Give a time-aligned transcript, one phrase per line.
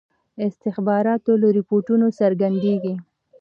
[0.45, 2.93] استخباراتو له رپوټونو څرګندیږي.